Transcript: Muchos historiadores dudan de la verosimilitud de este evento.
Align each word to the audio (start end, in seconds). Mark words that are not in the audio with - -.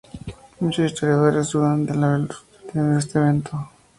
Muchos 0.59 0.85
historiadores 0.87 1.51
dudan 1.51 1.85
de 1.85 1.93
la 1.93 2.07
verosimilitud 2.17 2.43
de 2.73 2.97
este 2.97 3.19
evento. 3.19 3.69